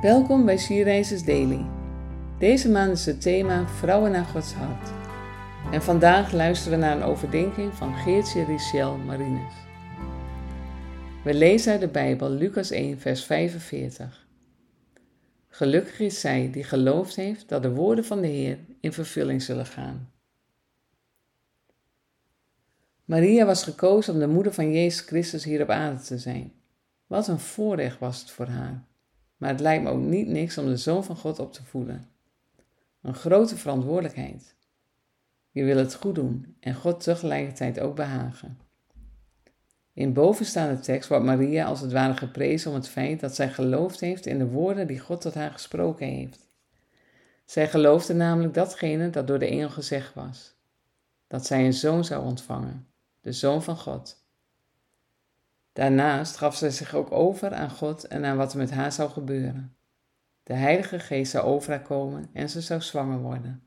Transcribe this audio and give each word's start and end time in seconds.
Welkom 0.00 0.44
bij 0.44 0.56
Sierreizers 0.56 1.24
Daily. 1.24 1.66
Deze 2.38 2.70
maand 2.70 2.92
is 2.92 3.06
het 3.06 3.20
thema 3.20 3.68
Vrouwen 3.68 4.10
naar 4.10 4.24
Gods 4.24 4.52
hart. 4.52 4.90
En 5.72 5.82
vandaag 5.82 6.32
luisteren 6.32 6.78
we 6.78 6.84
naar 6.84 6.96
een 6.96 7.02
overdenking 7.02 7.74
van 7.74 7.94
Geertje 7.94 8.44
Richel 8.44 8.96
Marines. 8.96 9.54
We 11.24 11.34
lezen 11.34 11.72
uit 11.72 11.80
de 11.80 11.88
Bijbel 11.88 12.30
Lucas 12.30 12.70
1, 12.70 12.98
vers 12.98 13.24
45. 13.24 14.26
Gelukkig 15.48 16.00
is 16.00 16.20
zij 16.20 16.50
die 16.52 16.64
geloofd 16.64 17.16
heeft 17.16 17.48
dat 17.48 17.62
de 17.62 17.70
woorden 17.70 18.04
van 18.04 18.20
de 18.20 18.26
Heer 18.28 18.58
in 18.80 18.92
vervulling 18.92 19.42
zullen 19.42 19.66
gaan. 19.66 20.10
Maria 23.04 23.44
was 23.44 23.62
gekozen 23.62 24.14
om 24.14 24.20
de 24.20 24.28
moeder 24.28 24.52
van 24.52 24.72
Jezus 24.72 25.00
Christus 25.00 25.44
hier 25.44 25.62
op 25.62 25.70
aarde 25.70 26.02
te 26.02 26.18
zijn. 26.18 26.52
Wat 27.06 27.28
een 27.28 27.40
voorrecht 27.40 27.98
was 27.98 28.20
het 28.20 28.30
voor 28.30 28.46
haar. 28.46 28.86
Maar 29.38 29.50
het 29.50 29.60
lijkt 29.60 29.84
me 29.84 29.90
ook 29.90 30.02
niet 30.02 30.28
niks 30.28 30.58
om 30.58 30.66
de 30.66 30.76
Zoon 30.76 31.04
van 31.04 31.16
God 31.16 31.38
op 31.38 31.52
te 31.52 31.64
voeden. 31.64 32.08
Een 33.02 33.14
grote 33.14 33.56
verantwoordelijkheid. 33.56 34.54
Je 35.50 35.64
wil 35.64 35.76
het 35.76 35.94
goed 35.94 36.14
doen 36.14 36.56
en 36.60 36.74
God 36.74 37.02
tegelijkertijd 37.02 37.80
ook 37.80 37.96
behagen. 37.96 38.58
In 39.92 40.12
bovenstaande 40.12 40.80
tekst 40.80 41.08
wordt 41.08 41.24
Maria 41.24 41.66
als 41.66 41.80
het 41.80 41.92
ware 41.92 42.16
geprezen 42.16 42.70
om 42.70 42.76
het 42.76 42.88
feit 42.88 43.20
dat 43.20 43.34
zij 43.34 43.50
geloofd 43.50 44.00
heeft 44.00 44.26
in 44.26 44.38
de 44.38 44.48
woorden 44.48 44.86
die 44.86 44.98
God 44.98 45.20
tot 45.20 45.34
haar 45.34 45.50
gesproken 45.50 46.06
heeft. 46.06 46.46
Zij 47.44 47.68
geloofde 47.68 48.14
namelijk 48.14 48.54
datgene 48.54 49.10
dat 49.10 49.26
door 49.26 49.38
de 49.38 49.46
engel 49.46 49.70
gezegd 49.70 50.14
was: 50.14 50.54
dat 51.26 51.46
zij 51.46 51.66
een 51.66 51.72
zoon 51.72 52.04
zou 52.04 52.24
ontvangen, 52.24 52.86
de 53.20 53.32
zoon 53.32 53.62
van 53.62 53.76
God. 53.76 54.17
Daarnaast 55.78 56.36
gaf 56.36 56.56
zij 56.56 56.70
zich 56.70 56.94
ook 56.94 57.12
over 57.12 57.54
aan 57.54 57.70
God 57.70 58.04
en 58.04 58.24
aan 58.24 58.36
wat 58.36 58.52
er 58.52 58.58
met 58.58 58.70
haar 58.70 58.92
zou 58.92 59.10
gebeuren. 59.10 59.76
De 60.42 60.54
Heilige 60.54 60.98
Geest 60.98 61.30
zou 61.30 61.46
over 61.46 61.70
haar 61.70 61.82
komen 61.82 62.30
en 62.32 62.48
ze 62.48 62.60
zou 62.60 62.80
zwanger 62.80 63.18
worden. 63.18 63.62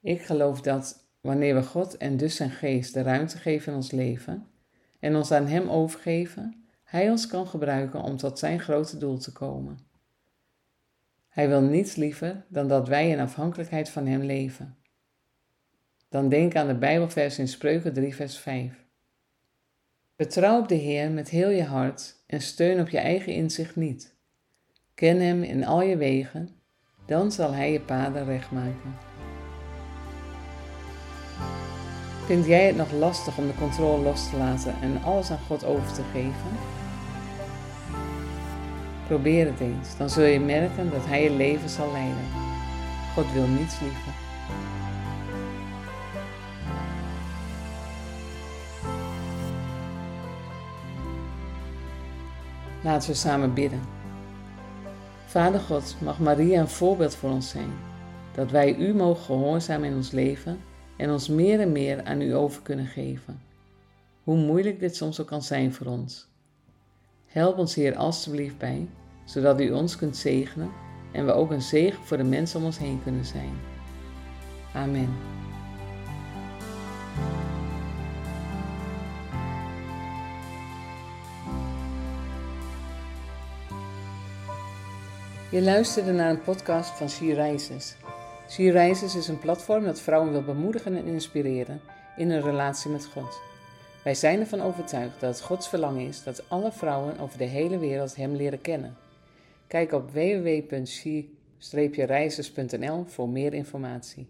Ik 0.00 0.22
geloof 0.22 0.60
dat 0.60 1.04
wanneer 1.20 1.54
we 1.54 1.62
God 1.62 1.96
en 1.96 2.16
dus 2.16 2.36
zijn 2.36 2.50
Geest 2.50 2.94
de 2.94 3.02
ruimte 3.02 3.38
geven 3.38 3.72
in 3.72 3.78
ons 3.78 3.90
leven 3.90 4.46
en 5.00 5.16
ons 5.16 5.32
aan 5.32 5.46
Hem 5.46 5.68
overgeven, 5.68 6.64
Hij 6.82 7.10
ons 7.10 7.26
kan 7.26 7.46
gebruiken 7.46 8.02
om 8.02 8.16
tot 8.16 8.38
Zijn 8.38 8.60
grote 8.60 8.98
doel 8.98 9.18
te 9.18 9.32
komen. 9.32 9.78
Hij 11.28 11.48
wil 11.48 11.60
niets 11.60 11.94
liever 11.94 12.44
dan 12.48 12.68
dat 12.68 12.88
wij 12.88 13.08
in 13.08 13.20
afhankelijkheid 13.20 13.88
van 13.88 14.06
Hem 14.06 14.22
leven. 14.22 14.76
Dan 16.08 16.28
denk 16.28 16.56
aan 16.56 16.66
de 16.66 16.78
Bijbelvers 16.78 17.38
in 17.38 17.48
Spreuken 17.48 17.92
3, 17.92 18.14
vers 18.14 18.38
5. 18.38 18.84
Vertrouw 20.16 20.58
op 20.58 20.68
de 20.68 20.74
Heer 20.74 21.10
met 21.10 21.28
heel 21.28 21.48
je 21.48 21.64
hart 21.64 22.14
en 22.26 22.40
steun 22.40 22.80
op 22.80 22.88
je 22.88 22.98
eigen 22.98 23.32
inzicht 23.32 23.76
niet. 23.76 24.14
Ken 24.94 25.20
Hem 25.20 25.42
in 25.42 25.66
al 25.66 25.82
je 25.82 25.96
wegen, 25.96 26.48
dan 27.06 27.32
zal 27.32 27.52
Hij 27.52 27.72
je 27.72 27.80
paden 27.80 28.24
recht 28.24 28.50
maken. 28.50 28.96
Vind 32.26 32.46
jij 32.46 32.66
het 32.66 32.76
nog 32.76 32.92
lastig 32.92 33.38
om 33.38 33.46
de 33.46 33.54
controle 33.54 34.02
los 34.02 34.30
te 34.30 34.36
laten 34.36 34.74
en 34.80 35.02
alles 35.02 35.30
aan 35.30 35.38
God 35.38 35.64
over 35.64 35.92
te 35.92 36.02
geven? 36.12 36.50
Probeer 39.06 39.46
het 39.46 39.60
eens, 39.60 39.96
dan 39.96 40.10
zul 40.10 40.24
je 40.24 40.40
merken 40.40 40.90
dat 40.90 41.06
Hij 41.06 41.22
je 41.22 41.30
leven 41.30 41.68
zal 41.68 41.92
leiden. 41.92 42.26
God 43.14 43.32
wil 43.32 43.46
niets 43.46 43.80
liever. 43.80 44.23
Laten 52.84 53.10
we 53.10 53.16
samen 53.16 53.54
bidden. 53.54 53.80
Vader 55.26 55.60
God, 55.60 55.96
mag 56.00 56.18
Maria 56.18 56.60
een 56.60 56.68
voorbeeld 56.68 57.14
voor 57.14 57.30
ons 57.30 57.48
zijn, 57.48 57.70
dat 58.34 58.50
wij 58.50 58.76
U 58.76 58.94
mogen 58.94 59.24
gehoorzamen 59.24 59.88
in 59.88 59.94
ons 59.94 60.10
leven 60.10 60.60
en 60.96 61.10
ons 61.10 61.28
meer 61.28 61.60
en 61.60 61.72
meer 61.72 62.04
aan 62.04 62.20
U 62.20 62.34
over 62.34 62.62
kunnen 62.62 62.86
geven. 62.86 63.40
Hoe 64.24 64.36
moeilijk 64.36 64.80
dit 64.80 64.96
soms 64.96 65.20
ook 65.20 65.26
kan 65.26 65.42
zijn 65.42 65.72
voor 65.72 65.86
ons. 65.86 66.26
Help 67.26 67.58
ons 67.58 67.74
Heer 67.74 67.96
alstublieft 67.96 68.58
bij, 68.58 68.88
zodat 69.24 69.60
U 69.60 69.70
ons 69.70 69.96
kunt 69.96 70.16
zegenen 70.16 70.70
en 71.12 71.26
we 71.26 71.32
ook 71.32 71.50
een 71.50 71.62
zegen 71.62 72.04
voor 72.04 72.16
de 72.16 72.24
mensen 72.24 72.58
om 72.58 72.64
ons 72.66 72.78
heen 72.78 73.00
kunnen 73.02 73.24
zijn. 73.24 73.52
Amen. 74.74 75.33
Je 85.54 85.62
luisterde 85.62 86.12
naar 86.12 86.30
een 86.30 86.42
podcast 86.42 86.90
van 86.90 87.08
She 87.08 87.34
Rises. 87.34 87.96
She 88.48 88.70
Rises 88.70 89.14
is 89.14 89.28
een 89.28 89.38
platform 89.38 89.84
dat 89.84 90.00
vrouwen 90.00 90.32
wil 90.32 90.42
bemoedigen 90.42 90.96
en 90.96 91.06
inspireren 91.06 91.80
in 92.16 92.30
hun 92.30 92.42
relatie 92.42 92.90
met 92.90 93.06
God. 93.06 93.40
Wij 94.04 94.14
zijn 94.14 94.40
ervan 94.40 94.60
overtuigd 94.60 95.20
dat 95.20 95.34
het 95.34 95.44
Gods 95.44 95.68
verlangen 95.68 96.06
is 96.06 96.22
dat 96.22 96.48
alle 96.48 96.72
vrouwen 96.72 97.18
over 97.18 97.38
de 97.38 97.44
hele 97.44 97.78
wereld 97.78 98.16
Hem 98.16 98.34
leren 98.34 98.60
kennen. 98.60 98.96
Kijk 99.66 99.92
op 99.92 100.10
www.she-rises.nl 100.10 103.04
voor 103.04 103.28
meer 103.28 103.54
informatie. 103.54 104.26